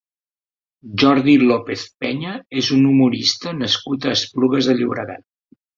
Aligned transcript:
Jordi 1.03 1.35
López 1.51 1.85
Peña 2.05 2.33
és 2.63 2.73
un 2.79 2.91
humorista 2.95 3.57
nascut 3.63 4.11
a 4.13 4.19
Esplugues 4.19 4.73
de 4.73 4.81
Llobregat. 4.83 5.29